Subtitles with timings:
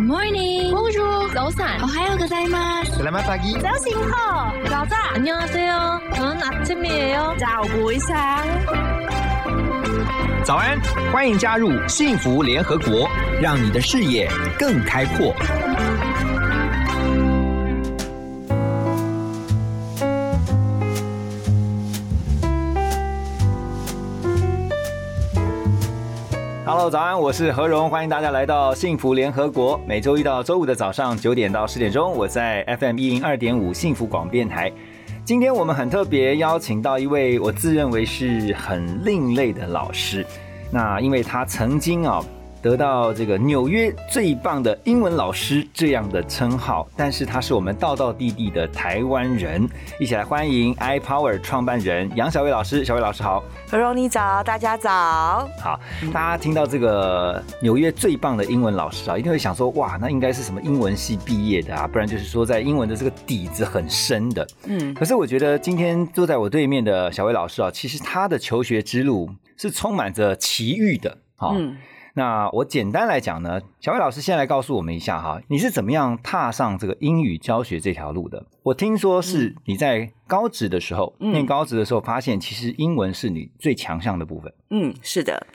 [0.00, 0.72] morning.
[0.72, 1.82] Bonjour.早安.
[1.82, 2.96] 오하요 고자이마스.
[2.96, 3.52] Selamat pagi.
[3.60, 5.16] 早醒好.早安.
[5.16, 6.00] 안녕하세요.
[6.14, 7.36] 저는 아침이에요.
[7.38, 8.16] 早不一상
[10.42, 10.80] 早安，
[11.12, 13.06] 欢迎加入幸福联合国，
[13.42, 14.26] 让你的视野
[14.58, 15.34] 更开阔。
[26.89, 29.77] 早安，我是何荣，欢迎大家来到幸福联合国。
[29.85, 34.71] 每周一到周五的早上九点到十点钟，我在 FM 一零二点五幸福广电台。
[35.25, 40.25] 今天我们很特别邀请到一位我自认为是很另类的老师。
[40.71, 42.23] 那因为他曾经啊
[42.61, 49.67] 得到这个纽约最棒的英文老师这样的称号，但是他是我们道道地地的台湾人。
[49.99, 52.83] 一起来欢迎 iPower 创办人杨小伟老师。
[52.83, 53.43] 小伟老师好。
[53.69, 55.47] 何荣你早，大家早。
[55.59, 55.79] 好，
[56.13, 61.87] 大家听到这个纽约最棒的英文老师啊，一定会想说，哇，那应该是什么英文系毕业的啊？
[61.87, 64.47] 不然就是说在英文的这个底子很深的。
[64.65, 71.17] 嗯，可是我觉得今天坐在我对面的小魏老师啊，其实他的求学之路是充满着奇遇的。
[71.35, 71.77] 好、嗯
[72.17, 78.43] 那我简单来讲呢，小魏老师先来告诉我们一下哈，你是怎么样踏上这个英语教学这条路的？
[78.67, 81.31] 我听说是你在高职的时候，嗯。
[81.31, 84.53] 念高职的时候，发现其实英文是你最强项的部分。
[84.69, 85.47] 嗯，是的，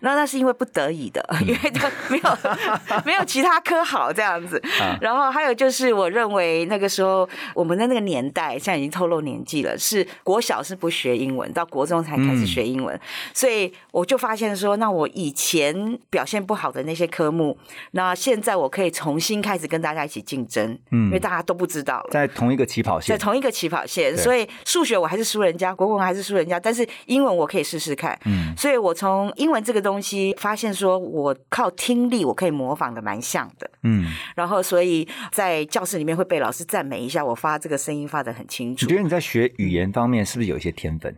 [0.00, 2.38] 那那是因为不得已的， 因为就没有
[3.06, 4.62] 没有其他科好这样子。
[4.82, 4.98] 啊。
[5.00, 13.00] 然后还有就是，我认为那个时候我们的那个年代，现在已经透露年纪了，是国小是不学英文，到国中才开始学英文，
[13.32, 17.56] 所以我就发现说，那我以前表现不好的那些科目，
[17.92, 21.06] 那现在我可以重新开始跟大家一起竞争，嗯。
[21.06, 22.08] 因为大家都不知道了。
[22.10, 28.18] 在同一个起跑在线，同一个起跑线，所以数学我还是输人家，国文还是输人家，但是英文我可以试试看。
[28.26, 34.04] 嗯所以我从英文这个东西发现，说我靠听力我可以模仿的蛮像的，嗯，
[34.34, 38.96] 然后所以在教室里面会被老师赞美一下，我发这个声音发的很清楚你觉。
[38.96, 41.16] 得你在学语言方面是不是有一些天分？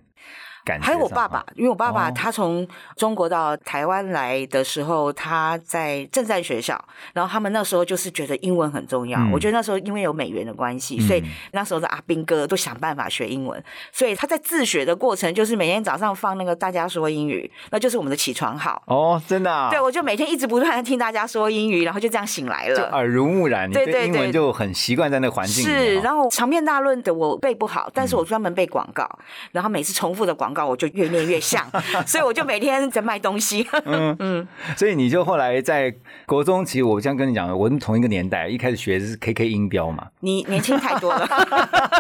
[0.71, 2.67] 感觉还有我爸爸，因为我爸爸哦他从
[2.97, 6.83] 中国到台湾来的时候，他在正战学校，
[7.13, 9.19] 然后他们那时候就是觉得英文很重要。
[9.19, 11.23] 嗯我觉得那时候因为有美元的关系，嗯所以
[11.53, 13.63] 那时候的阿兵哥都想办法学英文。
[13.93, 18.83] 所以他在自学的过程，就是每天早上放那个大家说英语，那就是我们的起床号。
[18.87, 22.77] 哦，真的、啊，对，我就每天一直不断的听大家说英语，然后就这样醒来了。
[22.77, 29.09] 就耳濡目染，你对对对英文就很习惯在那个环境里是，哦然后长篇大论的我背不好，但是我专门背广告，
[29.53, 31.65] 然后每次重复的广告我就越念越像，
[32.07, 33.67] 所以我就每天在卖东西。
[33.87, 35.95] 嗯嗯所以你就后来在
[36.27, 41.27] 国中，其实我这样跟你讲，我们同一个年代，一开始学的是 KK 音标嘛，你年轻太多了，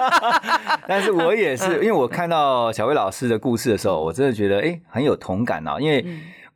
[0.87, 6.05] 但是我也嗯是，因为我看到小薇老师的故事的时候，我真的觉得哎很有同感啊，因为。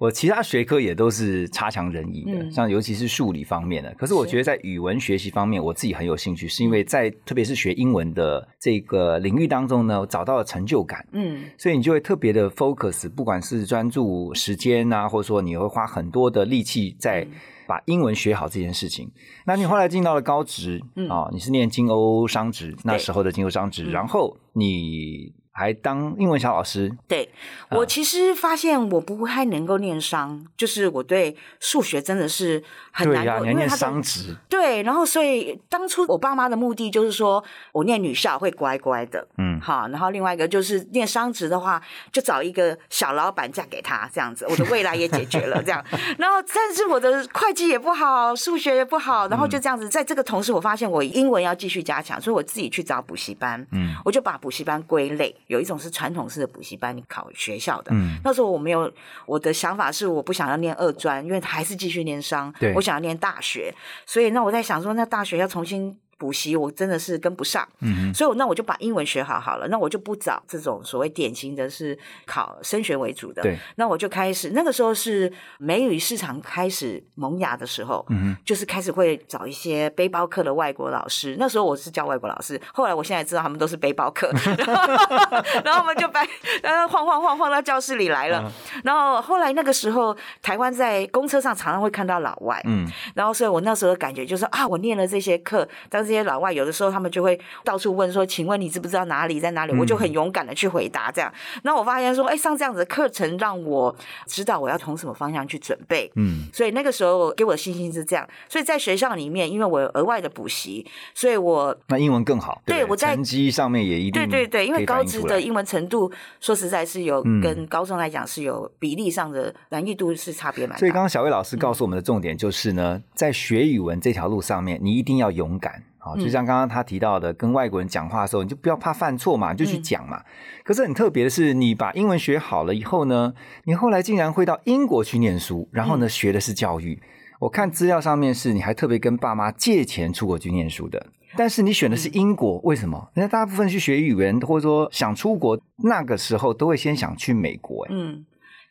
[0.05, 2.53] 我其他学科也都是差强人意的，嗯。
[2.53, 3.95] 像尤其是数理方面的。
[3.95, 11.07] 可是我觉得在语文学习方面，我自己很有兴趣，是因为在特别是学英文的这个领域当中呢，我找到了成就感。
[11.13, 11.45] 嗯。
[11.57, 17.27] 所以你就会特别的 focus，不管是专注时间啊，或者说你会花很多的力气在
[17.67, 19.11] 把英文学好这件事情。
[19.47, 21.09] 那你后来进到了高职嗯。
[21.09, 27.31] 啊、你是念金欧商职那时候的金欧商职，然后你还当英文小老师，对
[27.69, 27.79] 啊。
[27.79, 39.61] 我其实发现我不太能够念商，就是我对数学真的是很对呀、难念商职，对，然后所以当初我爸妈的目的就是说我念女校会乖乖的，嗯。
[39.61, 41.81] 好，然后另外一个就是念商职的话，
[42.13, 45.83] 就找一个小老板嫁给他，这样子，我的未来也解决了这样。
[46.19, 53.95] 然后但是我的会计也不好，数学也不好，然后就这样子，在这个同时，我发现我英文要继续加强，所以我自己去找补习班，嗯。
[54.05, 58.19] 我就把补习班归类，有一种是传统式的补习班，你考学校的，嗯。
[58.25, 58.91] 那时候我没有，
[59.27, 63.75] 我的想法是我不想要念二专，因为还是继续念商对，我想要念大学，
[64.07, 81.37] 所以那我在想说，那大学要重新补习，我真的是跟不上，嗯所以我那我就把英文学好好了，那我就不找这种所谓典型的是考升学为主的，对，那我就开始那个时候是美语市场开始萌芽的时候，嗯就是开始会找一些背包客的外国老师。
[81.39, 84.31] 那时候我是教外国老师，后来我现在知道他们都是背包客，
[85.65, 86.21] 然后我们就把
[86.63, 88.41] 然后晃晃晃晃到教室里来了。
[88.45, 88.53] 嗯
[88.85, 101.33] 然后后来那个时候，台湾在公车上常常会看到老外，嗯然后所以我那时候的感觉就是啊，我念了这些课，但这些老外，有的时候他们就会到处问说：“请问你知不知道哪里在哪里？”我就很勇敢的去回答这样。
[101.63, 103.95] 那我发现说，哎，上这样子的课程让我
[104.27, 106.11] 知道我要从什么方向去准备。
[106.17, 108.29] 嗯，所以那个时候给我的信心是这样。
[108.49, 112.61] 所以在学校里面，因为我有额外的补习，所以我那英文更好。
[112.65, 116.11] 不对我在成绩上面也一定对对对，因为高职的英文程度，
[116.41, 120.79] 说实在是有嗯跟高中来讲是有比例上的难易度是差别蛮大。
[120.79, 125.83] 所以刚刚小魏老师告诉我们的重点就是呢，在学语文这条路上面，你一定要勇敢。
[126.05, 130.23] 好，就像刚刚他提到的，跟外国人讲话的时候，你就不要怕犯错嘛，你就去讲嘛。
[130.63, 133.33] 可是很特别的是，你把英文学好了以后呢，
[133.65, 137.03] 你后来竟然会到英国去念书，然后呢，学的是教育。
[137.41, 141.07] 我看资料上面是你还特别跟爸妈借钱出国去念书的，
[141.37, 143.11] 但是你选的是英国，为什么？
[143.15, 148.25] 人家大部分去学语文或者说想出国，那个时候都会先想去美国、哎，嗯，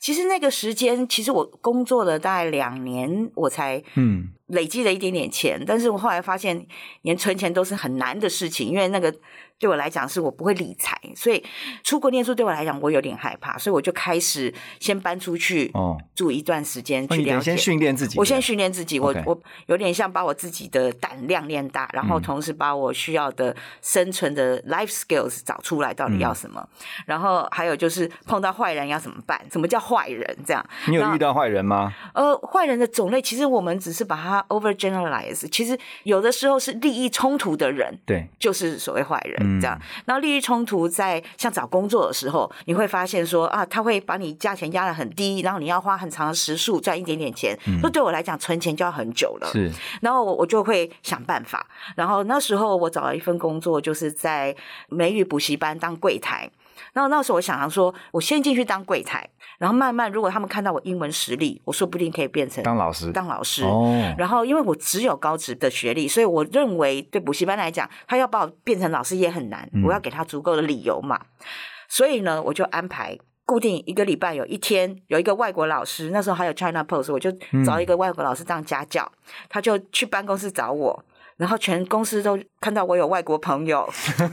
[0.03, 6.67] 其实那个时间，其实我工作了大概两年，我才嗯，累积了一点点钱，但是我后来发现，
[7.03, 9.15] 连存钱都是很难的事情，因为那个
[9.63, 11.41] 对我来讲是我不会理财，所以
[11.85, 17.45] 出国念书对我来讲我有点害怕，所以我就开始先搬出去哦住一段时间去了解。
[17.45, 26.67] 先训练自己，我先训练自己，我我有点像把我自己的胆量练大，然后嗯同时把我需要的生存的 life skills 找出来，到底嗯要什么。
[27.05, 29.39] 然后还有就是碰到坏人要怎么办？
[29.49, 30.37] 什么叫坏人？
[30.45, 31.93] 这样，你有遇到坏人吗？
[32.13, 37.97] 呃，坏人的种类其实我们只是把它 over generalize，其实有的时候是利益冲突的人。
[38.05, 49.49] 对，就是所谓坏人嗯这样，然后利益冲突在像找工作的时候，你会发现说啊，他会把你价钱压得很低，然后你要花很长的时数赚一点点钱，那、对我来讲存钱就要很久了。
[49.51, 49.71] 是
[50.01, 51.65] 然后我我就会想办法。
[51.95, 54.55] 然后那时候我找了一份工作，就是在
[54.89, 56.49] 美语补习班当柜台。
[56.93, 63.63] 然后那时候我想想说，我先进去当柜台，然后慢慢如果他们看到我英文实力，我说不定可以变成当老师当老师。
[63.63, 69.67] 哦，然后，因为我只有高职的学历，所以我认为对补习班来讲，他要把我变成老师也很难。
[69.73, 71.19] 嗯我要给他足够的理由嘛。
[71.89, 77.31] 所以呢，我就安排固定一个礼拜有一天有一个外国老师，那时候还有 China Post，我就
[77.65, 79.11] 找一个外国老师当家教，
[79.49, 81.03] 他就去办公室找我。
[81.37, 83.87] 然后全公司都看到我有外国朋友，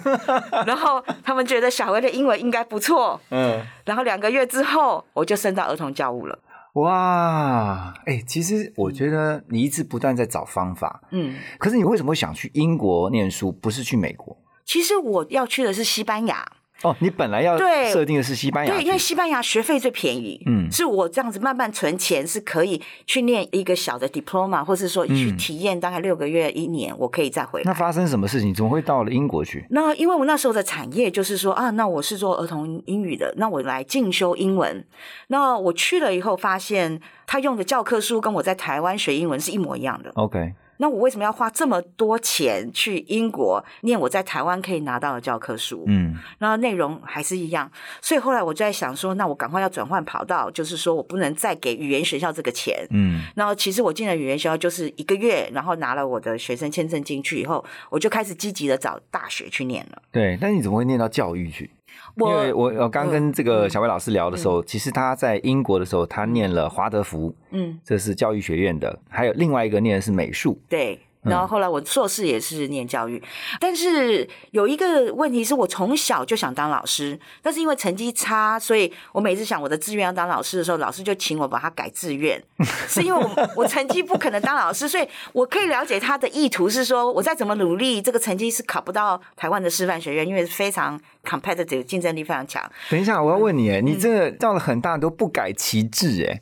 [0.66, 3.20] 然后他们觉得小薇的英文应该不错。
[3.30, 6.38] 嗯，然后两个月之后，我就升到儿童教务了。
[6.74, 14.36] 哇，哎、其实我觉得你一直不断在找方法，嗯，可是你为什么会想去英国念书，不是去美国？
[14.64, 16.46] 其实我要去的是西班牙。
[16.82, 27.64] 哦，你本来要对设定的是西班牙对，去，因为西班牙学费最便宜，嗯是我这样子慢慢存钱是可以去念一个小的 diploma，或是说去嗯体验大概六个月一年，我可以再回来。
[27.64, 28.54] 那发生什么事情？
[28.54, 29.66] 怎么会到了英国去？
[29.70, 34.84] 那因为我那时候的产业就是说啊，那我是做儿童英语的，那我来进修英文。
[35.28, 40.10] 那我去了以后，发现他用的教科书跟我在台湾学英文是一模一样的。
[40.14, 45.84] OK，那我为什么要花这么多钱去英国念我在台湾可以拿到的教科书？
[45.86, 52.86] 嗯，然后内容还是一样，所以后来我就在想说，那我赶快要转换跑道，就是说我不能再给语言学校这个钱。
[52.90, 60.02] 嗯，然后其实我进了语言学校就是一个月，然后拿了我的学生签证进去以后，我就开始积极的找大学去念了。
[60.10, 60.38] 对。
[60.40, 61.70] 但你怎么会念到教育去？
[62.16, 70.60] 因为我我刚跟这个小魏老师聊的时候，其实他在英国的时候，他念了华德福，嗯，这是教育学院的，还有另外一个念的是美术。
[70.68, 70.98] 对。
[71.22, 73.22] 嗯然后后来我硕士也是念教育，
[73.60, 82.42] 但是有一个问题是我从小就想当老师，但是因为成绩差，所以我每次想我的志愿要当老师的时候，老师就请我把它改志愿，
[82.88, 92.62] 是因为我我成绩不可能当老师，所以我可以了解他的意图是说，我再怎么努力，这个成绩是考不到台湾的师范学院，因为非常 competitive，竞争力非常强。
[92.88, 96.40] 等一下，我要问你，你这个到了很大都不改其志，哎。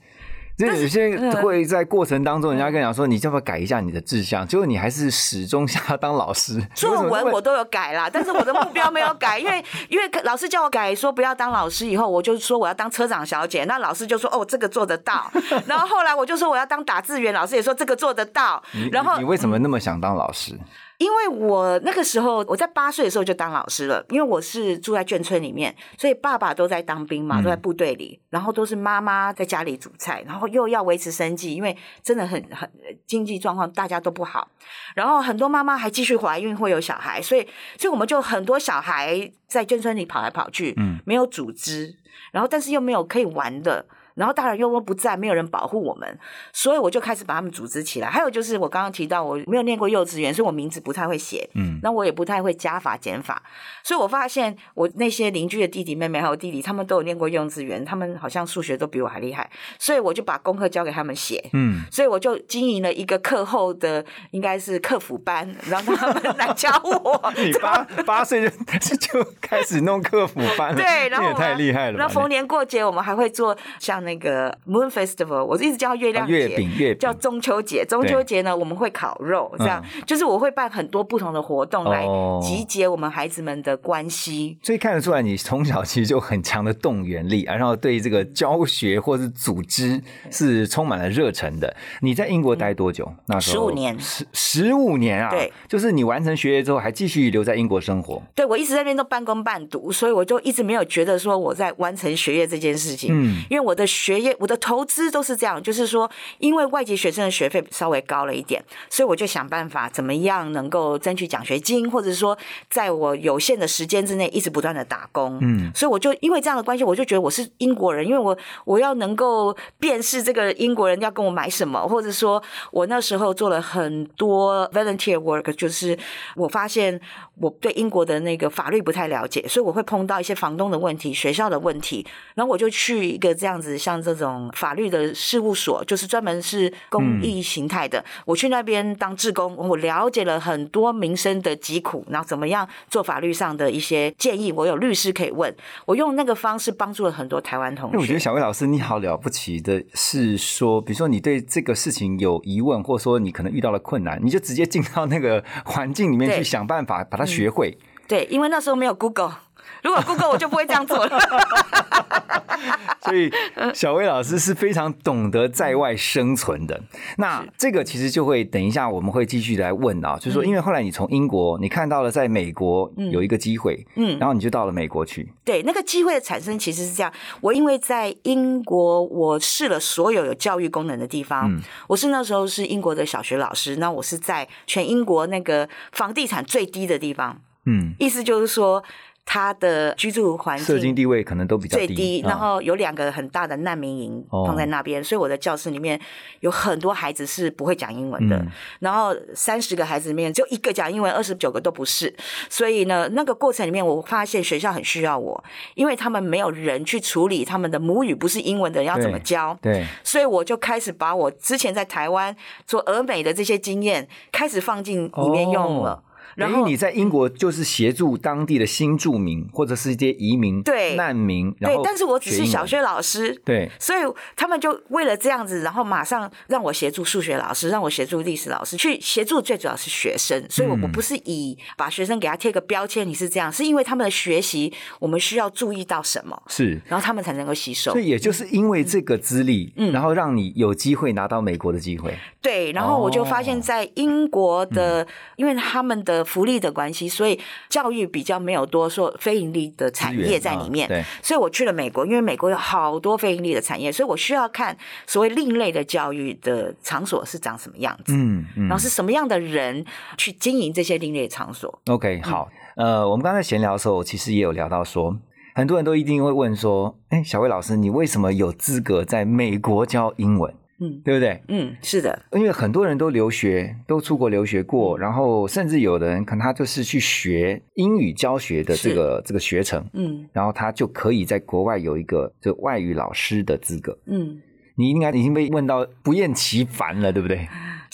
[0.58, 4.46] 就有些嗯会在过程当中，人家跟你讲说，你要不要改一下你的志向？
[4.46, 6.60] 结果你还是始终想要当老师。
[6.74, 15.30] 作文我都有改啦，但是我的目标没有改，因为因为老师叫我改说不要当老师，以后我就说我要当车长小姐，那老师就说哦这个做得到，
[15.66, 18.60] 然后后来我就说我要当打字员，老师也说这个做得到，
[18.90, 20.58] 然后你你为什么那么想当老师？
[20.99, 32.69] 因为我那个时候我在八岁的时候就当老师了，因为我是住在眷村里面，所以爸爸都在当兵嘛，嗯都在部队里，然后都是妈妈在家里煮菜，然后又要维持生计，因为真的很很
[33.07, 34.49] 经济状况大家都不好，
[34.97, 37.47] 然后很多妈妈还继续怀孕会有小孩，所以
[37.78, 41.95] 所以我们就很多小孩在眷村里跑来跑去，嗯没有组织，
[42.33, 43.87] 然后但是又没有可以玩的。
[44.18, 46.18] 然后大人又都不在，没有人保护我们，
[46.52, 48.10] 所以我就开始把他们组织起来。
[48.10, 53.42] 还有就是我刚刚提到，我没有念过幼稚园，所以我名字不太会写，嗯，那我也不太会加法减法，
[53.84, 59.48] 所以我发现我那些邻居的弟弟妹妹还有弟弟，他们都有念过幼稚园，他们好像数学都比我还厉害，
[59.78, 67.32] 所以我就把功课交给他们写，嗯，所以我就经营了一个课后的应该是客服班，让他们 来教我。
[67.37, 71.98] 你八八岁就就开始弄客服班了，对，然后也太厉害了吧。
[71.98, 77.84] 然后逢年过节，我们还会做像那个 Moon Festival，我一直叫月亮月饼月饼叫中秋节。
[77.84, 84.56] 中秋节呢，我们会烤肉，这样、就是我会办很多不同的活动来哦集结我们孩子们的关系。
[84.62, 91.76] 所以看得出来，你从小其实就很强的动员力，然后对这个教学或是组织是充满了热忱的。
[92.00, 93.12] 你在英国待多久？
[93.26, 95.28] 那时候十五年十十五年啊！
[95.28, 98.22] 对，就是你完成学业之后，还继续留在英国生活。
[98.34, 103.10] 对我一直在那边都半工半读，所以我就一直没有觉得说我在完成学业这件事情。
[103.12, 112.38] 嗯，因为我的学业、我的投资都是这样，就是说，因为外籍学生的学费稍微高了一点，所以我就想办法怎么样能够争取奖学金，或者说
[112.71, 115.38] 在我有限的时间之内一直不断的打工。
[115.40, 125.99] 嗯，所以我就因为这样的关系，我就觉得我是英国人，因为我我要能够辨识这个英国人要跟我买什么，或者说我那时候做了很多 volunteer work，就是
[126.37, 127.00] 我发现
[127.40, 145.52] 我对英国的那个法律不太了解，所以我会碰到一些房东的问题、学校的问题，然后我就去一个这样子像这种法律的事务所，就是专门是公益形态的，我去那边当志工，我了解了很多民生的疾苦，然后怎么样做法律上的一些建议，我有律师可以问，
[145.87, 148.18] 我用那个方式帮助了很多台湾同学我觉得。
[148.18, 157.78] 小魏老师你好了不起的是说，比如说你对这个事情有疑问，或者说你可能遇到了困难，你就直接进到那个环境里面去想办法把它学会。
[158.08, 159.32] 对，因为那时候没有 Google。
[159.82, 161.18] 如果 Google 我就不会这样做了。
[163.00, 163.30] 所以
[163.72, 166.78] 小薇老师是非常懂得在外生存的。
[167.16, 177.12] 那这个其实就会等一下我们会继续来问啊，就是说，因为后来你从英国你看到了在美国有一个机会，嗯然后你就到了美国去，对，那个机会的产生其实是这样。
[177.40, 181.50] 我因为在英国，我试了所有有教育功能的地方。
[181.50, 188.82] 嗯我是那时候是英国的小学老师，那我是在全英国那个房地产最低的地方，嗯，意思就是说。
[189.30, 192.30] 他的居住环境社经境地位可能都比较低，最低，啊。
[192.30, 194.47] 然后有两个很大的难民营哦。
[194.47, 196.00] 放在那边，所以我的教室里面
[196.40, 198.49] 有很多孩子是不会讲英文的，嗯。
[198.80, 202.14] 然后三十个孩子里面就一个讲英文，二十九个都不是，
[202.49, 205.44] 所以呢，那个过程里面我发现学校很需要我，
[205.75, 212.35] 因为他们没有人去处理他们的母语不是英文的人要怎么对教，对，所以我就开始把我之前在台湾
[212.66, 215.90] 做俄美的这些经验开始放进里面用了。
[215.90, 216.02] 哦
[216.38, 223.99] 然后你在英国就是协助当地的新住民或者是一些移民、对难民，对但是我只是小学老师，对，所以
[224.37, 230.45] 他们就为了这样子，然后马上让我协助数学老师，让我协助历史老师，去协助最主要是学生。
[230.49, 236.80] 所以我嗯我不是以把学生给他贴个标签，你是这样，是因为他们的学习，我们需要注意到什么，是。
[236.87, 238.00] 然后他们才能够吸收所。
[238.00, 242.16] 以也就是因为这个资历，嗯然后让你有机会拿到美国的机会。
[242.40, 250.87] 对，然后我就发哦现，在英国的，嗯因为他们的福利的关系，所以教育比较没有多说非盈利的产业在里面。
[250.87, 258.12] 啊对所以我去了美国，因为美国有好多非盈利的产业，所以我需要看所谓另类的教育的场所是长什么样子。
[258.14, 259.85] 嗯嗯然后是什么样的人
[260.16, 265.16] 去经营这些另类场所？OK，好，呃，我们刚才闲聊的时候，其实也有聊到说，
[265.54, 270.54] 很多人都一定会问说，哎，小魏老师，你为什么有资格在美国教英文？
[270.80, 271.40] 嗯对不对？
[271.49, 283.99] 嗯，是的，因为很多人都留学，都出国留学过，然后甚至有的人可能他就是去学英语教学的这个这个学程，嗯然后他就可以在国外有一个这外语老师的资格。
[284.06, 284.40] 嗯。
[284.80, 287.49] 你应该已经被问到不厌其烦了，对不对？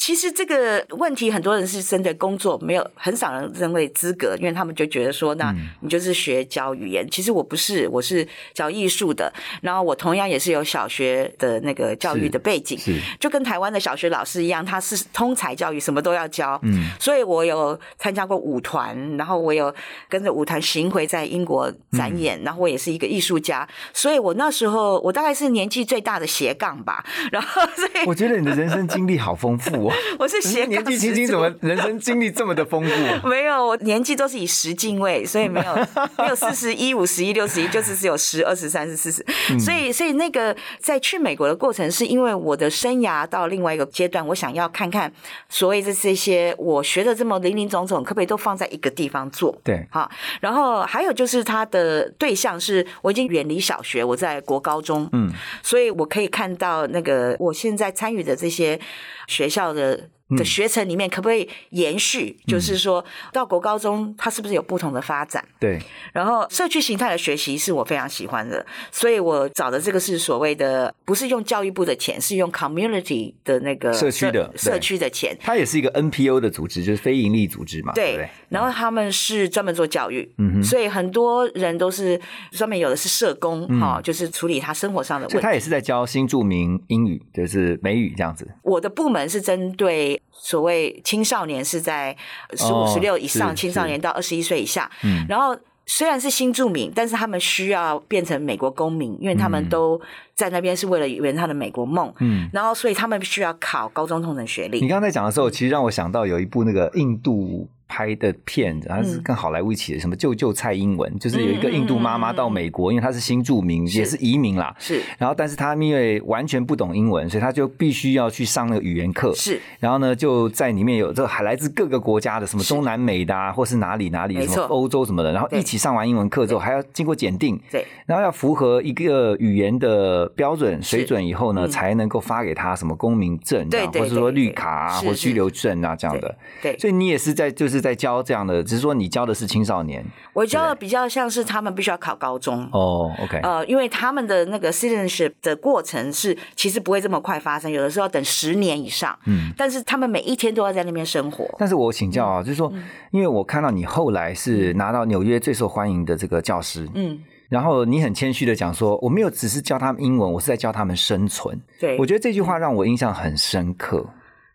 [0.04, 5.70] 其实这个问题，很多人是真的工作，没有很少人认为资格，因为他们就觉得说，那嗯。
[5.80, 7.08] 你就是学教语言。
[7.10, 9.32] 其实我不是，我是教艺术的，
[9.62, 16.60] 然后我同样也是有小学的那个教育的背景，是，就跟台湾的小学老师一样，他是通才教育，什么都要教。
[16.64, 19.74] 嗯，所以我有参加过舞团，然后我有
[20.10, 29.93] 跟着舞团巡回在英国展演，然后我也是一个艺术家，所以我那时候我大概是年纪最大的斜杠吧，然后所以我觉得你的人生经历好丰富哦。
[30.18, 33.28] 我是年纪轻轻怎么人生经历这么的丰富？
[33.28, 35.74] 没有，我年纪都是以十进位，所以没有
[36.18, 39.24] 没有四十一、五十一、六十一，就是只有十、二十、三十、四十。
[39.58, 45.12] 所以，所以那个在去美国的过程，是因为我的生涯到另外一个阶段，我想要看看
[45.48, 49.56] 所谓的这些我学的这么零零总总，可不可以都放在一个地方做？
[49.62, 50.10] 对，好，
[50.40, 55.30] 然后还有就是他的对象是我已经远离小学，我在国高中，嗯，
[55.62, 58.78] 所以我可以看到那个我现在参与的这些
[59.26, 59.83] 学校的。
[59.84, 60.10] 的
[60.42, 62.34] 学程里面可不可以延续？
[62.46, 65.44] 就是说到国高中，它是不是有不同的发展？
[65.60, 65.78] 对，
[66.14, 75.36] 然后社区形态的学习是我非常喜欢的，所以我找的这个是所谓的不是用教育部的钱，是用 community 的那个社区的社区的钱。
[75.38, 82.18] 它也是一个 NPO 的组织，就是非营利组织嘛，对然后他们是专门做教育，所以很多人都是
[82.52, 85.32] 专门有的是社工嗯哈、就是处理他生活上的问题。
[85.32, 88.48] 所以他也是在教新著名英语，就是美语这样子。
[88.62, 92.16] 我的部门是针对所谓青少年，是在
[92.54, 94.90] 十五、哦十六以上，青少年到二十一岁以下。
[95.02, 100.00] 嗯然后虽然是新住民，但是他们需要变成美国公民，因为他们都
[100.34, 102.10] 在那边是为了圆他的美国梦。
[102.20, 104.80] 嗯，然后所以他们需要考高中同等学历。
[104.80, 109.22] 你刚才讲的时候，其实让我想到有一部那个印度拍的片子，它是嗯。
[109.24, 114.74] 跟好莱坞一起的，什么救救蔡英文，就是有一个印度妈妈到美国，因为她是新住民，也是移民啦。
[114.78, 115.00] 是。
[115.18, 119.32] 然后，但是她因为完全不懂英文，所以她就必须要去上那个语言课。
[119.34, 127.84] 是，然后呢，就在里面有这还来自各个国家的，什么中南美的啊，或是哪里哪里，什么欧洲什么的，然后一起上完英文课之后，还要经过检定，对。
[128.06, 131.70] 然后要符合一个语言的标准水准以后呢，嗯。
[131.74, 136.32] 才能够发给他什么公民证或者说绿卡啊，或者居留证啊这样的。
[136.62, 142.68] 对，所以你也是在就是在教这样的，只是说你教的是青少年我教的比较像是他们必须要考高中。
[142.72, 143.12] 哦。
[143.22, 149.18] OK，呃，因为他们的那个 citizenship 的过程是其实不会这么快发生，有的时候要等十年以上。
[149.26, 151.44] 嗯，但是他们每一天都要在那边生活。
[151.58, 152.72] 但是我请教嗯啊，就是说，
[153.10, 161.60] 因为我看到你后来是拿到纽约最受欢迎的这个教师，嗯，然后你很谦虚的讲说，我没有只是教他们英文，我是在教他们生存。
[161.80, 164.06] 对，我觉得这句话让我印象很深刻。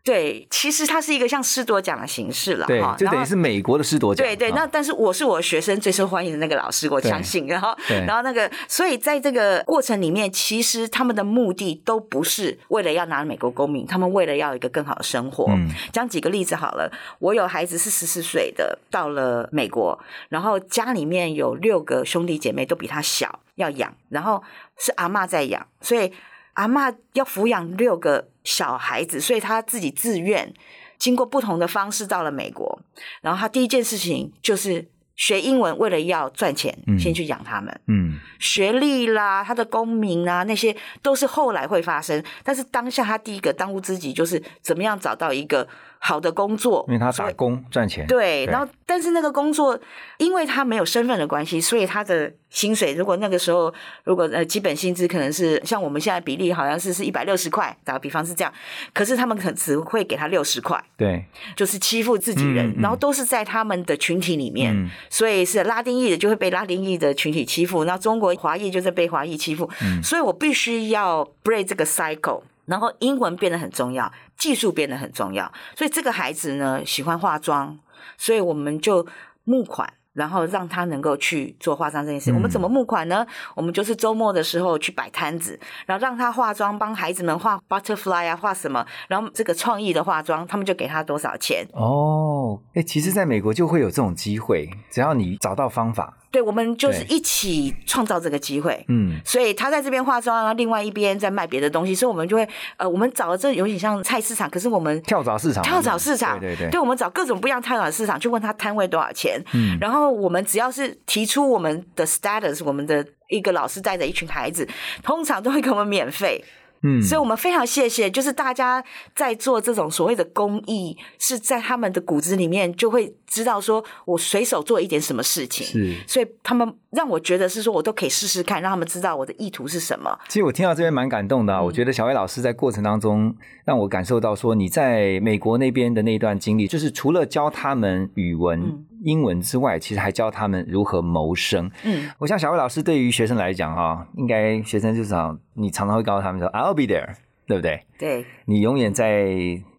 [0.04, 4.26] 对，其实它是一个像师铎奖的形式了，对哈，就等于是美国的师铎奖。
[4.26, 7.46] 对对，啊那但是我是我学生最受欢迎的那个老师，我相信。
[7.48, 7.76] 然后，
[8.08, 15.46] 然后那个，所以在这个过程里面，其实他们的目的都不是为了要拿美国公民，他们为了要一个更好的生活。
[15.50, 24.42] 嗯讲几个例子好了，我有孩子是十四岁的，到了美国，然后家里面有六个兄弟姐妹都比他小，要养，然后
[24.78, 26.12] 是阿嬷在养，所以
[26.54, 30.52] 阿嬷要抚养六个小孩子，所以他自己自愿，
[30.98, 32.82] 经过不同的方式到了美国，
[33.22, 37.80] 然后他第一件事情就是学英文，为了要赚钱，嗯先去养他们。
[37.86, 42.24] 嗯学历啦，他的公民啊，那些都是后来会发生。
[42.44, 45.68] 但是当下他第一个当务之急就是怎么样找到一个
[46.02, 48.08] 好的工作，因为他打工赚钱。
[48.08, 49.78] 对，对然后但是那个工作，
[50.18, 53.72] 因为他没有身份的关系，所以他的薪水如果那个时候
[54.06, 58.52] 如果呃基本薪资可能是像我们现在比例好像是是一百六十块，打个比方是这样，
[58.94, 72.42] 可是他们可能只会给他六十块，对就是欺负自己人，嗯嗯然后都是在他们的群体里面，嗯所以是拉丁裔的就会被拉丁裔的群体欺负，那中国华裔就是被华裔欺负，嗯所以我必须要 break 这个 cycle。
[72.70, 77.78] 然后英文变得很重要，技术变得很重要，所以这个孩子呢喜欢化妆，
[78.18, 79.06] 所以我们就
[79.44, 79.92] 募款。
[80.14, 82.32] 然后让他能够去做化妆这件事。
[82.32, 83.26] 嗯我们怎么募款呢？
[83.56, 91.66] 我们就是周末的时候去摆摊子，然后让他化妆，帮孩子们画 butterfly 啊，画什么，然后这个创意的化妆，他们就给他多少钱。
[91.72, 92.39] 哦，
[92.74, 96.16] 哎，其实，在美国就会有这种机会，只要你找到方法。
[96.32, 98.86] 对，我们就是一起创造这个机会。
[98.88, 114.68] 嗯所以他在这边化妆，然后另外一边在卖别的东西，所以我们就会呃，我们找的这有点像菜市场，可是我们跳蚤市场，跳蚤市场，对对对，我们找各种不一样跳蚤市场去问他摊位多少钱，嗯然后我们只要是提出我们的 status，我们的一个老师带着一群孩子，
[115.02, 116.44] 通常都会给我们免费，
[116.84, 118.84] 嗯所以我们非常谢谢，就是大家
[119.16, 125.96] 在做这种所谓的公益，是在他们的骨子里面就会知道说我随手做一点什么事情，是。
[126.08, 130.18] 所以他们让我觉得是说我都可以试试看，让他们知道我的意图是什么。
[130.28, 141.70] 其实我听到这边蛮感动的嗯啊，我觉得小薇老师在过程当中让我感受到说，你在美国那边的那段经历，就是除了教他们语文、嗯英文之外，其实还教他们如何谋生。
[141.84, 147.16] 嗯，我想小魏老师对于学生来讲啊，应该学生就是常你常常会告诉他们说 "I'll be there"，
[147.48, 147.86] 对不对？
[147.98, 149.34] 对，你永远在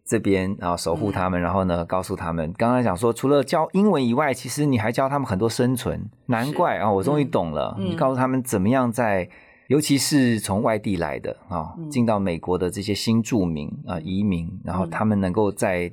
[0.05, 6.11] 这边，然后守护他们，然后呢，告诉他们，刚刚讲说，除了教英文以外，其实你还教他们很多生存。
[6.27, 7.87] 难怪啊，我终于懂了，嗯。
[7.87, 9.29] 你告诉他们怎么样在
[9.69, 15.93] 尤其是从外地来的啊，进到美国的这些新住民啊、移民，然后他们能够在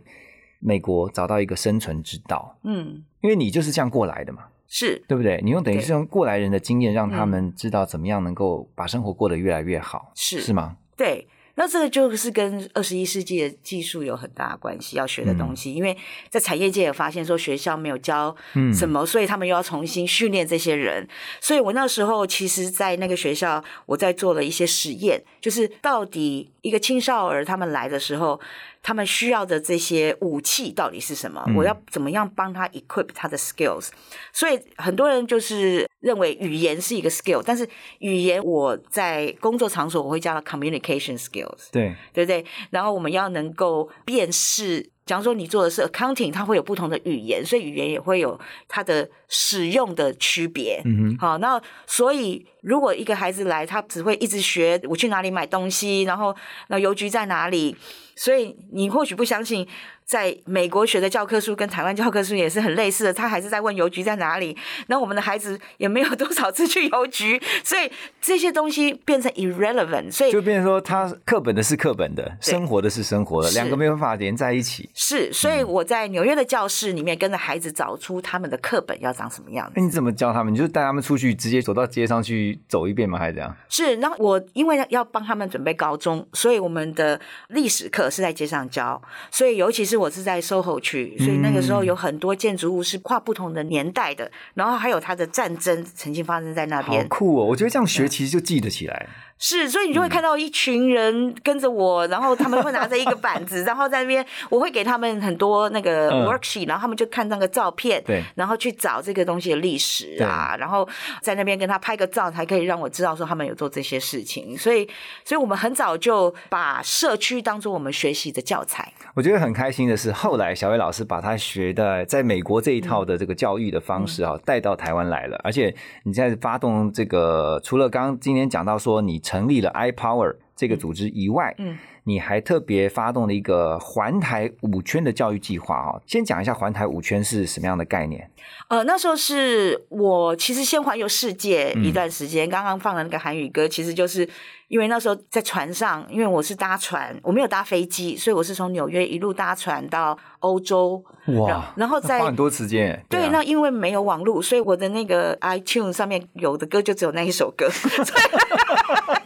[0.59, 5.03] 美国找到一个生存之道，嗯，因为你就是这样过来的嘛，是。
[5.07, 5.39] 对不对？
[5.43, 10.41] 你用等于是用过来人的经验，让他们知道怎么样能够把生活过得越来越好，是。
[10.41, 10.77] 是吗？
[10.95, 11.27] 对。
[11.59, 15.73] 那这个就是跟二十一世纪的技术有很大的关系，要学的东西。
[15.73, 15.97] 因为
[16.29, 21.07] 在产业界也发现说学校没有教嗯什么，所以他们又要重新训练这些人。
[21.41, 28.39] 所以我那时候其实，在那个学校，我在做了一些实验，就是到底一个青少儿他们来的时候，
[28.83, 31.43] 他们需要的这些武器到底是什么？
[31.55, 33.87] 我要怎么样帮他 equip 他的 skills？
[34.31, 37.67] 所以很多人就是认为语言是一个 skill，但是
[37.99, 42.45] 语言我在工作场所我会叫它 communication skills，对，对不对？
[42.69, 44.91] 然后我们要能够辨识。
[45.05, 50.81] 假如说你做的是 accounting，它会有不同的语言，所以语言也会有它的使用的区别。
[50.85, 56.35] 嗯哼，好，那所以如果一个孩子来，他只会一直学我去哪里买东西，然后
[56.67, 57.75] 那邮局在哪里，
[58.15, 59.67] 所以你或许不相信，
[60.05, 64.57] 在美国学的教科书跟台湾教科书也是很类似的，他还是在问邮局在哪里。
[64.87, 74.89] 那我们的孩子也没有多少次去邮局， 所以这些东西变成 irrelevant，所以就变成说，他课本的是课本的，生活的是生活的，两个没有办法连在一起。
[74.93, 79.83] 是，所以我在纽约的教室里面跟着孩子找出他们的课本要长什么样子那。
[79.83, 80.53] 你怎么教他们？
[80.53, 83.17] 你就带他们出去，直接走到街上去走一遍吗？
[83.17, 83.55] 还是怎样？
[83.67, 89.01] 是，然后我因为要帮他们准备高中，所以我们的历史课是在街上教，
[89.31, 97.07] 所以尤其是我是在 SOHO 区，所以那个时候有很多建筑物是跨不同的年代的，然后还有它的战争曾经发生在那好边。
[97.07, 97.45] 酷哦！
[97.45, 99.07] 我觉得这样学其实就记得起来。
[99.39, 110.87] 是，所以你就会看到一群人跟着我，然后他们会拿着一个板子， 然后在那边我会给他们很多那个嗯 worksheet，、然后他们就看那个照片，对然后去找这个东西的历史啊，然后
[111.21, 114.57] 在那边跟他拍个照，才可以让我知道说他们有做这些事情。
[114.57, 114.87] 所以，
[115.23, 118.91] 所以我们很早就把社区当做我们学习的教材。
[119.15, 125.39] 我觉得很开心的是，后来小薇老师把他学的在美国这一套的这个教育的方式啊，带到台湾来了。
[125.43, 136.01] 而且你在发动这个，除了刚刚今天讲到说你成立了 iPower 这个组织以外，嗯，你还特别发动了一个环台五圈的教育计划哦。
[136.05, 138.31] 先讲一下环台五圈是什么样的概念？
[138.69, 144.27] 呃，那时候是我其实先环游世界嗯一段时间，刚刚放的那个韩语歌，其实就是
[144.69, 151.03] 因为那时候在船上，因为我是搭船，我没有搭飞机，所以我是从纽约一路搭船到欧洲，
[151.39, 153.05] 哇，然后再花很多时间耶。
[153.09, 157.67] 对，啊那因为没有网络，所以我的那个 iTunes 上面有的歌就只有那一首歌，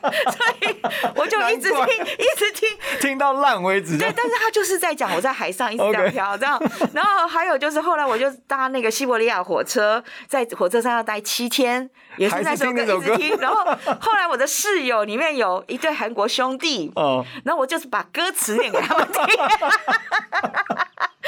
[0.32, 0.82] 所以
[1.16, 3.98] 我就一直听，一直听，听到烂为止。
[3.98, 6.60] 对，但是他就是在讲我在海上一直这样飘这样，
[6.94, 13.14] 然后还有就是后来我就搭那个西伯利亚火车，在火车上要待七天，也是那首歌还是听那首歌。
[13.14, 13.64] 一直听，然后
[14.00, 19.24] 后来我的室友里面有一对韩国兄弟，哦，然后我就是把歌词念给他们听。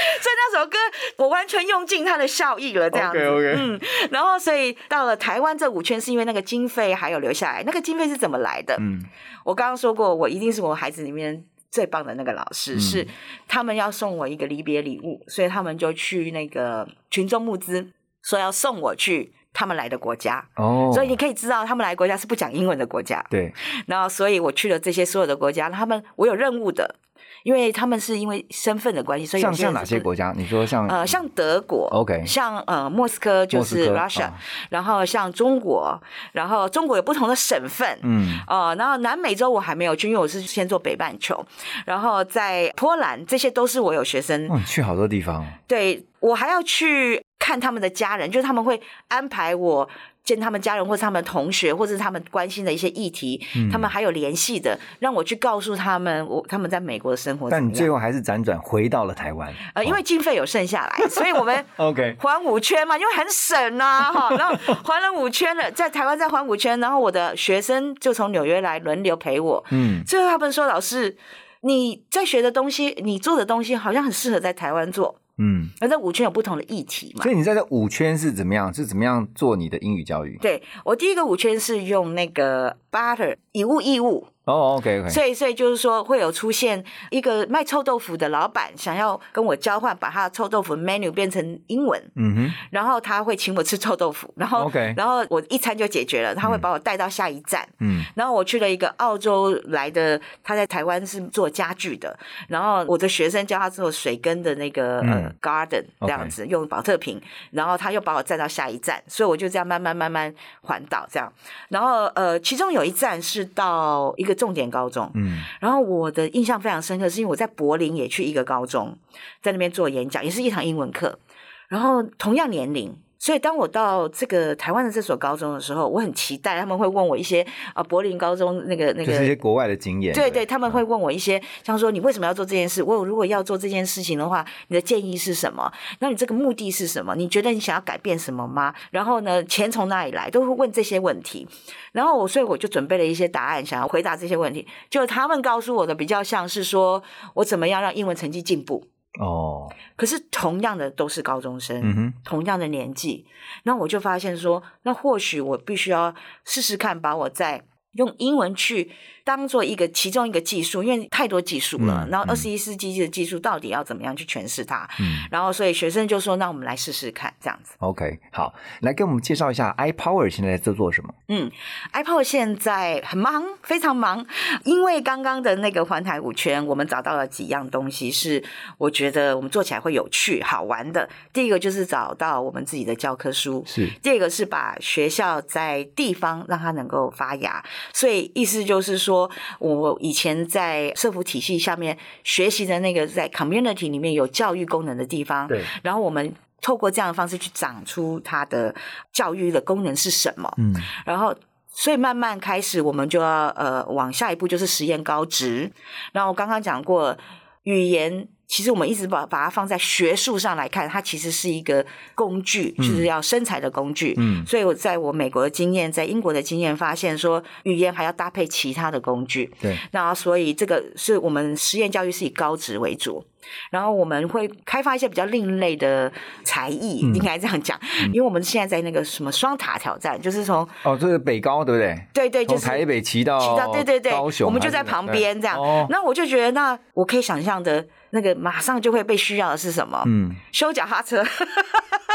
[0.21, 0.77] 所以那首歌
[1.17, 3.17] 我完全用尽它的效益了，这样子。
[3.19, 3.55] OK，OK。
[3.57, 3.79] 嗯，
[4.11, 8.75] 然后所以到了台湾这五圈是因为那个经费还有留下来，那个经费是怎么来的？
[8.79, 8.99] 嗯，
[9.43, 12.79] 我刚刚说过，我一定是我孩子里面最棒的那个老师，嗯。
[12.79, 13.07] 是
[13.47, 17.91] 他们要送我一个离别礼物，所以他们就去那个群众募资，
[18.23, 20.43] 说要送我去他们来的国家。
[20.55, 23.23] 哦，所以你可以知道，他们来的国家是不讲英文的国家。
[23.29, 23.53] 对，
[23.87, 26.95] 然后，所以我去了这些所有的国家，他们我有任务的，
[27.41, 30.33] 因为他们是因为身份的关系，所以有像像哪些国家？
[30.37, 34.33] 你说像呃，像德国 OK 像呃莫斯科就是 Russia，、啊
[34.69, 35.99] 然后像中国，
[36.31, 41.45] 然后中国有不同的省份，嗯呃，然后南美洲我还没有去，因为我是先做北半球，
[41.85, 45.45] 然后在波兰，这些都是我有学生，哦，你去好多地方哦。
[45.67, 49.89] 对我还要去看他们的家人，就是他们会安排我。
[50.23, 57.49] 见他们家人，或是他们同学，或是他们关心的一些议题，嗯他们还有联系的，让我去告诉他们，我他们在美国的生活。
[57.49, 59.53] 但你最后还是辗转回到了台湾。
[59.73, 71.17] 呃，因为经费有剩下来，所以我们 OK，环五圈嘛，因为很省啊，哈，然后环了五圈了，在台湾再环五圈，然后我的学生就从纽约来轮流陪我，嗯，最后他们说，老师
[71.61, 77.31] 你在学的东西，你做的东西好像很适合在台湾做，嗯，而这五圈有不同的议题嘛所。
[77.31, 78.73] 以你在这五圈是怎么样？
[78.73, 80.37] 是怎么样做你的英语教育？
[80.39, 98.03] 对我第一个五圈是用那个 butter 以物易物，哦，OK OK，所以，所以就是说，会有出现一个卖臭豆腐的老板想要跟我交换，把他的臭豆腐 menu 变成英文，嗯哼，然后他会请我吃臭豆腐，然后 OK 然后我一餐就解决了，他会把我带到下一站，嗯。
[98.15, 102.13] 然后我去了一个澳洲来的，他在台湾是做家具的，
[102.49, 105.01] 然后我的学生教他做水根的那个、
[105.41, 111.31] garden 这样子，用保特瓶，然后他又把我带到下一站，所以我就这样慢慢慢慢环岛这样，
[111.69, 118.97] 然后呃，其中有一站是到一个重点高中，嗯然后我的印象非常深刻，是因为我在柏林也去一个高中，
[119.41, 121.19] 在那边做演讲，也是一堂英文课，
[121.67, 122.95] 然后同样年龄。
[123.23, 127.41] 所以，当我到这个台湾的这所高中的时候，我很期待他们会问我一些
[127.73, 130.13] 啊，柏林高中那个那个，就是一些国外的经验。
[130.13, 132.83] 对对，他们会问我一些，像说你为什么要做这件事？
[132.83, 135.71] 我如果要做这件事情的话，你的建议是什么？
[135.99, 137.15] 那你这个目的是什么？
[137.15, 138.73] 你觉得你想要改变什么吗？
[138.91, 140.29] 然后呢，钱从哪里来？
[140.29, 141.47] 都会问这些问题。
[141.93, 144.67] 然后我，所以我就准备了一些答案，想要回答这些问题。
[144.89, 147.01] 就他们告诉我的比较像是说
[147.35, 148.83] 我怎么样让英文成绩进步。
[149.19, 153.25] 哦，可是同样的都是高中生，嗯哼，同样的年纪，
[153.63, 156.13] 那我就发现说，那或许我必须要
[156.45, 157.63] 试试看，把我在
[157.93, 158.91] 用英文去
[159.23, 162.05] 当做一个其中一个技术，因为太多技术了。
[162.05, 164.87] 嗯然后二十一世纪的技术到底要怎么样去诠释它？
[164.99, 167.73] 嗯然后所以学生就说，那我们来试试看，这样子。
[167.79, 171.13] ，OK，好，来给我们介绍一下 iPower 现在在做什么？
[171.29, 171.49] 嗯
[171.93, 174.25] ，iPower 现在很忙，非常忙，
[174.65, 178.43] 因为刚刚的那个环台五圈，我们找到了几样东西，是
[178.77, 181.09] 我觉得我们做起来会有趣、好玩的。
[181.31, 198.73] 第一个就是找到我们自己的教科书，是第二个是把学校在地方让它能够发芽，所以意思就是说，我以前在社福体系下面学习的那个在 community 里面有教育功能的地方，对，然后我们透过这样的方式去长出它的
[199.11, 200.73] 教育的功能是什么，嗯
[201.05, 201.35] 然后。
[201.75, 205.71] 所以慢慢开始，我们就要呃往下一步，就是实验高职。
[206.11, 207.17] 然后我刚刚讲过，
[207.63, 214.13] 语言其实我们一直把把它放在学术上来看，它其实是一个工具，就是要生财的工具。
[214.17, 219.49] 嗯所以我在我美国的经验，在英国的经验发现说，语言还要搭配其他的工具。
[219.59, 223.25] 对，那所以这个是我们实验教育是以高职为主，
[223.69, 226.11] 然后我们会开发一些比较另类的
[226.43, 231.99] 才艺，嗯应该这样讲，因为我们现在在那个什么双塔挑战，就是从哦，这是北高对不对？
[232.13, 235.57] 对对，就是从台北骑到骑到对对对，高雄，我们就在旁边这样。
[235.57, 240.03] 哦，那我就觉得，那我可以想象的那个马上就会被需要的是什么？
[240.05, 241.23] 嗯，修脚踏车。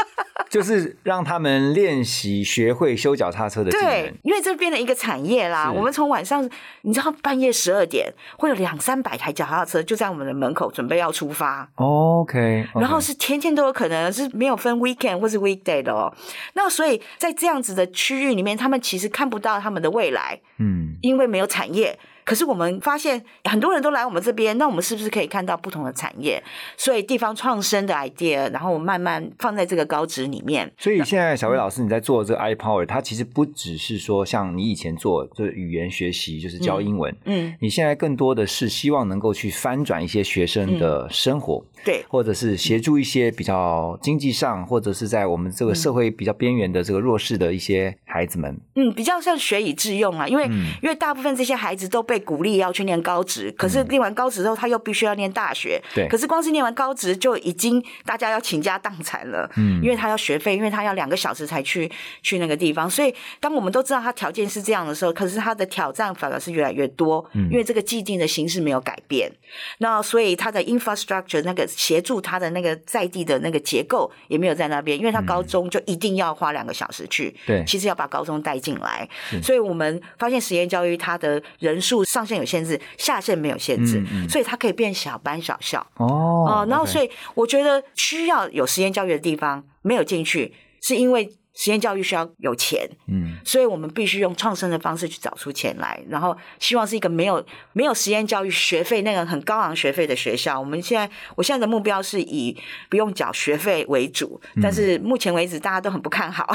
[0.49, 5.71] 就是让他们练习学会修脚踏车的技对能。，因为这变成一个产业啦。
[5.71, 6.49] 我们从晚上，
[6.81, 11.69] 你知道半夜十二点会有两三百台脚踏车就在我们的门口准备要出发。
[11.75, 16.11] OK，然后是天天都有可能，是没有分 weekend 或是 weekday 的哦。
[16.53, 21.99] 那所以在这样子的区域里面，他们其实看不到他们的未来，嗯，因为没有产业。
[22.29, 26.39] 可是我们发现很多人都来我们这边，那我们是不是可以看到不同的产业？
[26.77, 30.71] 所以地方创生的 idea，然后慢慢放在这个高职里面。
[30.77, 48.55] 所以现在小薇老师你在做这个 iPower，它其实不只是说像你以前做就是语言学习，就是教英文，嗯，你现在更多的是希望能够去翻转一些学生的生活，对，或者是协助一些比较经济上，或者是在我们这个社会比较边缘的这个弱势的一些孩子们。
[48.75, 55.81] 嗯，比较像学以致用啊，因为、嗯因为大部分这些孩子都被鼓励要去念高职，可是念完高职之后，他又必须要念大学。
[55.93, 56.07] 对。
[56.07, 59.49] 可是光是念完高职就已经大家要倾家荡产了。
[59.57, 59.81] 嗯。
[59.81, 67.49] 因为他要学费，因为他要两个小时才去去那个地方，所以当我们都知道他条件是这样的时候，可是他的挑战反而是越来越多，嗯。
[67.51, 69.31] 因为这个既定的形式没有改变。
[69.79, 77.63] 那所以他的 infrastructure 那个协助他的那个在地的那个结构也没有在那边，因为他高中就一定要花两个小时去，对。
[77.65, 79.07] 其实要把高中带进来，
[79.41, 85.79] 所以我们发现实验教育它的人数上限有限制，下限没有限制，嗯嗯所以它可以变小班小校。
[85.97, 86.05] 哦
[86.49, 100.59] 哦，然后所以我觉得需要有实验教育的地方没有进去，是因为实验教育需要有钱，嗯所以我们必须用创生的方式去找出钱来，然后希望是一个没有没有实验教育学费那个很高昂学费的学校。
[100.59, 102.57] 我们现在我现在的目标是以
[102.89, 106.47] 不用缴学费为主，嗯但是目前为止大家都很不看好。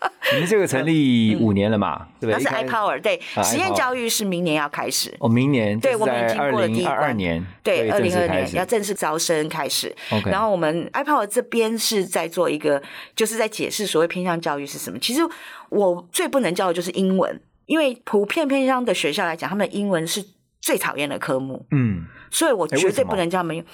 [0.32, 2.44] 你们这个成立五年了嘛，对不对？
[2.44, 5.14] 那是 iPower 对啊实验教育是明年要开始。
[5.18, 9.94] 哦，明年对我们已经二过了第一关年对，二零二年要正式招生开始。
[10.26, 12.82] 然后我们 iPower 这边是在做一个，
[13.14, 14.98] 就是在解释所谓偏向教育是什么。
[14.98, 15.20] 其实
[15.68, 20.24] 我最不能教的就是英文，因为普遍偏向的学校来讲，他们的英文是
[20.60, 23.64] 最讨厌的科目，嗯所以我绝对不能教他们。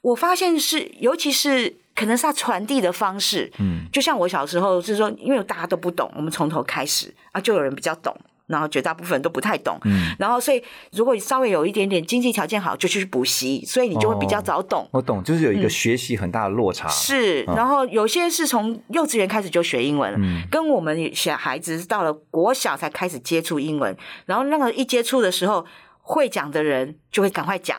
[0.00, 8.16] 我发现是，尤其是可能是他传递的方式，嗯就像我小时候是说，因为大家都不懂，我们从头开始啊，就有人比较懂。
[8.46, 9.78] 然后绝大部分都不太懂。
[9.84, 14.88] 嗯，然后所以如果你稍微有一点点经济条件好，就去补习，所以你就会比较哦早懂。
[14.90, 16.88] 我懂，就是有一个学习很大的落差。
[16.88, 25.66] 是，嗯然后有些是从幼稚园开始就学英文了，嗯跟我们小孩子到了国小才开始接触英文，然后那个一接触的时候，
[26.00, 27.78] 会讲的人就会赶快讲。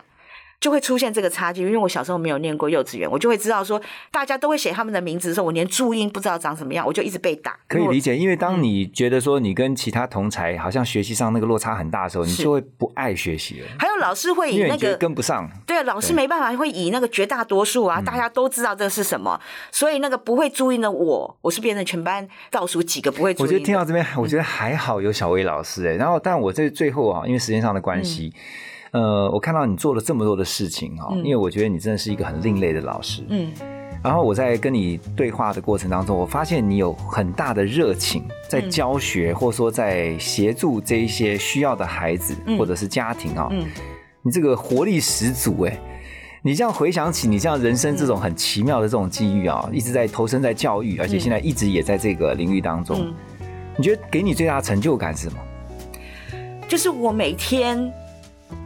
[0.60, 7.58] 就会出现这个差距，因为我小时候没有念过幼稚园，我就会知道说，大家都会写他们的名字的时候，我连注音不知道长什么样，我就一直被打。
[7.68, 15.50] 可以理解，因为当嗯你觉得说你跟其他同才好像学习上那个落差很大的时候，你就会不爱学习了，还有老师会以那因为你觉得个跟不上。
[15.66, 19.40] 对，老师没办法，会以那个绝大多数啊，大家都知道这是什么，
[19.72, 23.58] 所以那个不会注音的我，我是变成全班倒数几个不会注我音我。
[23.58, 28.34] 觉得听到这边，我觉得还好有小薇老师哎、然后，但我这最后啊，因为时间上的关系，
[28.92, 33.24] 呃，我看到你做了这么多的事情哈、嗯因为我觉得你真的是一个很另类的老师。
[33.30, 33.52] 嗯。
[34.02, 38.70] 然后我在跟你对话的过程当中，我发现你有很大的热情，在嗯。
[38.70, 42.58] 教学、或者说在协助这一些需要的孩子、嗯。
[42.58, 43.66] 或者是家庭啊、嗯，
[44.24, 45.78] 你这个活力十足哎、
[46.42, 53.14] 你这样回想起你这样人生这种很奇妙的这种机遇啊，一直在投身在教育，而且现在一直也在这个领域当中，嗯。
[53.78, 55.40] 你觉得给你最大的成就感是什么？
[56.68, 57.92] 就是我每天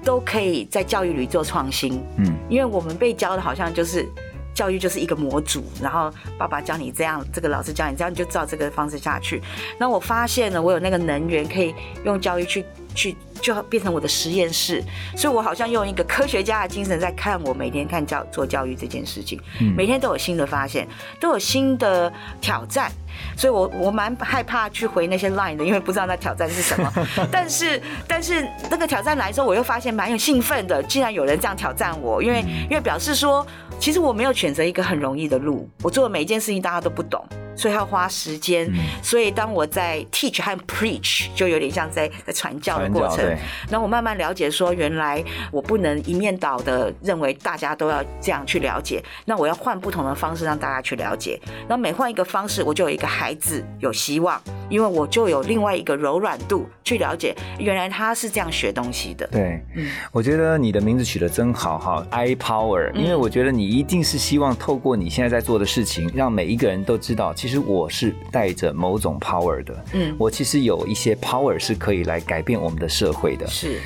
[0.04, 4.08] 都可以在教育里做创新，嗯，因为我们被教的好像就是。
[4.56, 9.42] 教育就是一个模组，然后爸爸教你这样，这个老师教你这样，你就照这个方式下去。
[9.80, 11.74] 那我发现呢，我有那个能源可以
[12.06, 14.82] 用教育去去，就变成我的实验室。
[15.16, 20.88] 所以我好像用一个科学家的精神在看我每天看教做教育这件事情，嗯每天都有新的发现，
[21.20, 22.92] 都有新的挑战。
[23.38, 26.92] 所以我我蛮害怕去回那些 line 的，因为不知道那挑战是什么。
[27.32, 33.46] 但是但是那个挑战来的时候，我又发现蛮有兴奋的，竟然有人这样挑战我，因为因为表示说，
[33.84, 37.22] 其实我没有选择一个很容易的路，我做的每一件事情大家都不懂。
[37.56, 43.24] 所以要花时间，嗯所以当我在 teach 和 preach，就有点像在在传教的过程。
[43.70, 51.38] 然后我慢慢了解说，原来我不能一面倒的认为大家都要这样去了解，那我要换不同的方式让大家去了解。
[51.68, 54.42] 然后每换一个方式，我就有一个孩子有希望，
[54.74, 59.28] 因为我就有另外一个柔软度去了解，原来他是这样学东西的。
[59.28, 73.46] 对，嗯我觉得你的名字取得真好哈，I Power，因为嗯我觉得你一定是希望透过你现在在做的事情，让每一个人都知道，其实我是带着某种 power 的，嗯，我其实有一些 power 是可以来改变我们的社会的。
[73.46, 73.80] 是，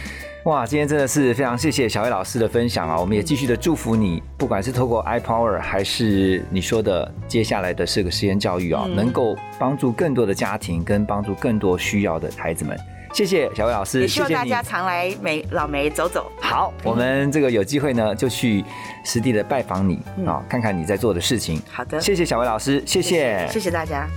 [0.47, 2.97] 哇，今天真的是非常谢谢小薇老师的分享啊！
[2.97, 12.79] 我们也继续的祝福你，不管是透过 i Power 还是你说的接下来的这个实验教育啊，嗯能够帮助更多的家庭跟帮助更多需要的孩子们。
[13.12, 14.31] 谢谢小薇老师，也希望。
[14.31, 16.31] 大家常来美老梅走走。
[16.39, 18.63] 好，我们这个有机会呢，就去
[19.03, 21.62] 实地的拜访你啊，看看你在做的事情。
[21.69, 24.07] 好的，谢谢小薇老师，谢谢，谢谢大家。